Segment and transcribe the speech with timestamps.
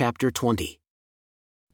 [0.00, 0.80] chapter 20.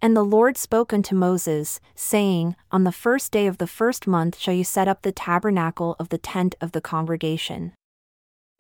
[0.03, 4.37] And the Lord spoke unto Moses, saying, On the first day of the first month
[4.37, 7.73] shall you set up the tabernacle of the tent of the congregation.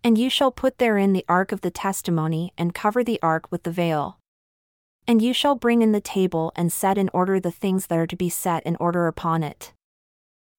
[0.04, 3.64] And you shall put therein the ark of the testimony, and cover the ark with
[3.64, 4.20] the veil.
[5.08, 8.06] And you shall bring in the table and set in order the things that are
[8.06, 9.72] to be set in order upon it.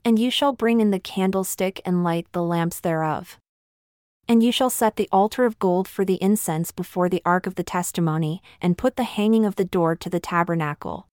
[0.03, 3.39] And you shall bring in the candlestick and light the lamps thereof.
[4.27, 7.55] And you shall set the altar of gold for the incense before the ark of
[7.55, 11.07] the testimony, and put the hanging of the door to the tabernacle.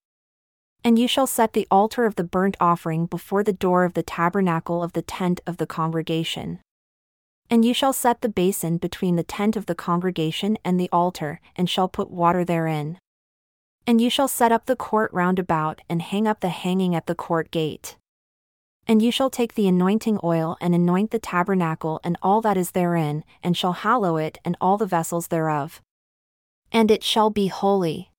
[0.82, 4.02] And you shall set the altar of the burnt offering before the door of the
[4.02, 6.60] tabernacle of the tent of the congregation.
[7.48, 11.40] And you shall set the basin between the tent of the congregation and the altar,
[11.54, 12.98] and shall put water therein.
[13.86, 17.06] And you shall set up the court round about, and hang up the hanging at
[17.06, 17.96] the court gate.
[18.86, 22.72] And you shall take the anointing oil and anoint the tabernacle and all that is
[22.72, 25.80] therein, and shall hallow it and all the vessels thereof.
[26.70, 28.10] And it shall be holy.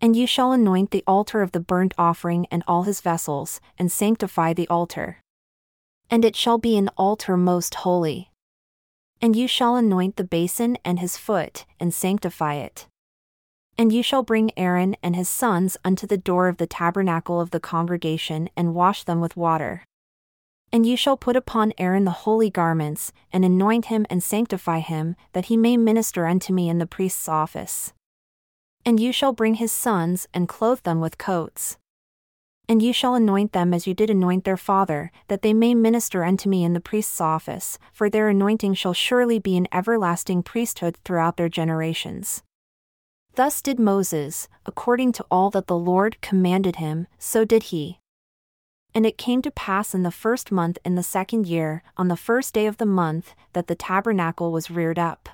[0.00, 3.92] And you shall anoint the altar of the burnt offering and all his vessels, and
[3.92, 5.18] sanctify the altar.
[6.10, 8.30] And it shall be an altar most holy.
[9.20, 12.86] And you shall anoint the basin and his foot, and sanctify it.
[13.76, 17.50] And you shall bring Aaron and his sons unto the door of the tabernacle of
[17.50, 19.82] the congregation and wash them with water.
[20.72, 25.16] And you shall put upon Aaron the holy garments, and anoint him and sanctify him,
[25.32, 27.92] that he may minister unto me in the priest's office.
[28.84, 31.76] And you shall bring his sons and clothe them with coats.
[32.68, 36.24] And you shall anoint them as you did anoint their father, that they may minister
[36.24, 40.96] unto me in the priest's office, for their anointing shall surely be an everlasting priesthood
[41.04, 42.42] throughout their generations.
[43.36, 47.98] Thus did Moses, according to all that the Lord commanded him, so did he.
[48.94, 52.16] And it came to pass in the first month in the second year, on the
[52.16, 55.28] first day of the month, that the tabernacle was reared up.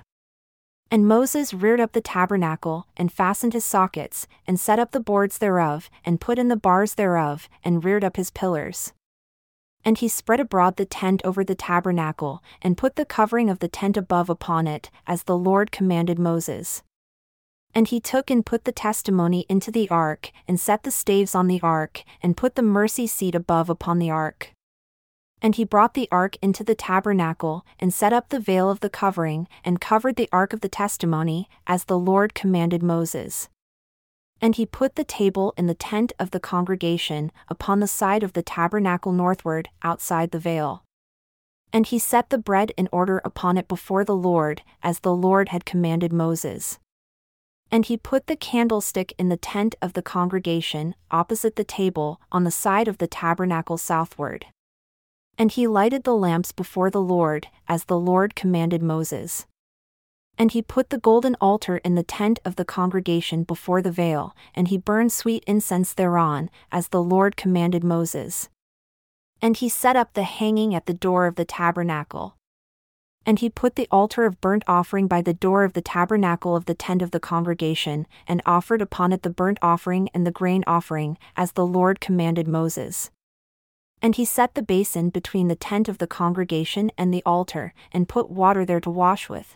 [0.89, 5.37] And Moses reared up the tabernacle, and fastened his sockets, and set up the boards
[5.37, 8.93] thereof, and put in the bars thereof, and reared up his pillars.
[9.85, 13.67] And he spread abroad the tent over the tabernacle, and put the covering of the
[13.67, 16.81] tent above upon it, as the Lord commanded Moses.
[17.73, 21.47] And he took and put the testimony into the ark, and set the staves on
[21.47, 24.53] the ark, and put the mercy seat above upon the ark.
[25.41, 28.89] And he brought the ark into the tabernacle, and set up the veil of the
[28.89, 33.49] covering, and covered the ark of the testimony, as the Lord commanded Moses.
[34.41, 38.33] And he put the table in the tent of the congregation, upon the side of
[38.33, 40.83] the tabernacle northward, outside the veil.
[41.71, 45.49] And he set the bread in order upon it before the Lord, as the Lord
[45.49, 46.79] had commanded Moses.
[47.71, 52.43] And he put the candlestick in the tent of the congregation, opposite the table, on
[52.43, 54.47] the side of the tabernacle southward.
[55.37, 59.45] And he lighted the lamps before the Lord, as the Lord commanded Moses.
[60.37, 64.35] And he put the golden altar in the tent of the congregation before the veil,
[64.53, 68.49] and he burned sweet incense thereon, as the Lord commanded Moses.
[69.41, 72.35] And he set up the hanging at the door of the tabernacle.
[73.25, 76.65] And he put the altar of burnt offering by the door of the tabernacle of
[76.65, 80.63] the tent of the congregation, and offered upon it the burnt offering and the grain
[80.65, 83.11] offering, as the Lord commanded Moses.
[84.01, 88.09] And he set the basin between the tent of the congregation and the altar, and
[88.09, 89.55] put water there to wash with.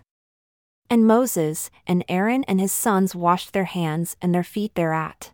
[0.90, 5.32] And Moses, and Aaron and his sons washed their hands and their feet thereat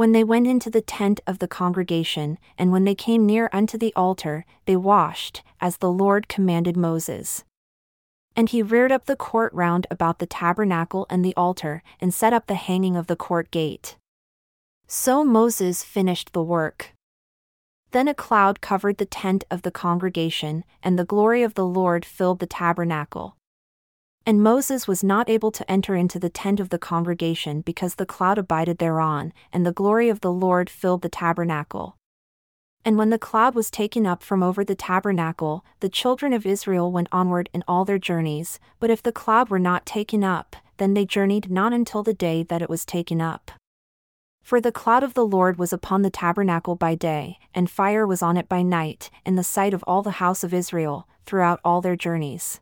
[0.00, 3.76] when they went into the tent of the congregation, and when they came near unto
[3.76, 7.44] the altar, they washed, as the Lord commanded Moses.
[8.34, 12.32] And he reared up the court round about the tabernacle and the altar, and set
[12.32, 13.98] up the hanging of the court gate.
[14.86, 16.94] So Moses finished the work.
[17.90, 22.06] Then a cloud covered the tent of the congregation, and the glory of the Lord
[22.06, 23.36] filled the tabernacle.
[24.26, 28.06] And Moses was not able to enter into the tent of the congregation because the
[28.06, 31.96] cloud abided thereon, and the glory of the Lord filled the tabernacle.
[32.84, 36.90] And when the cloud was taken up from over the tabernacle, the children of Israel
[36.90, 40.94] went onward in all their journeys, but if the cloud were not taken up, then
[40.94, 43.50] they journeyed not until the day that it was taken up.
[44.42, 48.22] For the cloud of the Lord was upon the tabernacle by day, and fire was
[48.22, 51.82] on it by night, in the sight of all the house of Israel, throughout all
[51.82, 52.60] their journeys.